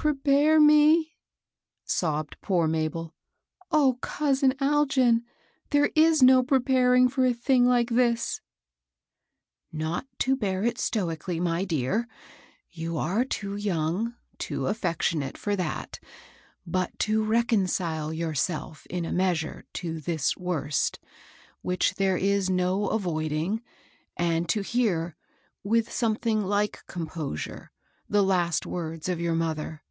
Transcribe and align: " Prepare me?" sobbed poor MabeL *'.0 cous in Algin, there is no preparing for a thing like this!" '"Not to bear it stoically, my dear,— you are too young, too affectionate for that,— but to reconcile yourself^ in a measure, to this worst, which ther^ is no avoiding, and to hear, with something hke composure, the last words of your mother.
" - -
Prepare 0.00 0.58
me?" 0.58 1.14
sobbed 1.84 2.38
poor 2.40 2.66
MabeL 2.66 3.12
*'.0 3.70 4.00
cous 4.00 4.42
in 4.42 4.52
Algin, 4.52 5.24
there 5.68 5.90
is 5.94 6.22
no 6.22 6.42
preparing 6.42 7.06
for 7.06 7.26
a 7.26 7.34
thing 7.34 7.66
like 7.66 7.90
this!" 7.90 8.40
'"Not 9.72 10.06
to 10.20 10.36
bear 10.36 10.64
it 10.64 10.78
stoically, 10.78 11.38
my 11.38 11.66
dear,— 11.66 12.08
you 12.70 12.96
are 12.96 13.26
too 13.26 13.56
young, 13.56 14.14
too 14.38 14.68
affectionate 14.68 15.36
for 15.36 15.54
that,— 15.56 16.00
but 16.66 16.98
to 17.00 17.22
reconcile 17.22 18.10
yourself^ 18.10 18.86
in 18.86 19.04
a 19.04 19.12
measure, 19.12 19.66
to 19.74 20.00
this 20.00 20.34
worst, 20.34 20.98
which 21.60 21.94
ther^ 21.94 22.18
is 22.18 22.48
no 22.48 22.86
avoiding, 22.88 23.60
and 24.16 24.48
to 24.48 24.62
hear, 24.62 25.14
with 25.62 25.92
something 25.92 26.40
hke 26.44 26.86
composure, 26.86 27.70
the 28.08 28.22
last 28.22 28.64
words 28.64 29.06
of 29.06 29.20
your 29.20 29.34
mother. 29.34 29.82